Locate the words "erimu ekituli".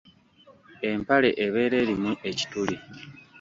1.83-2.77